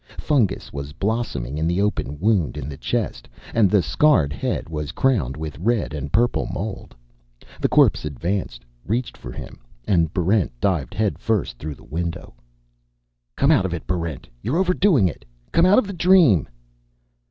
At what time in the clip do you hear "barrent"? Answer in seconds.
10.11-10.59, 13.85-14.27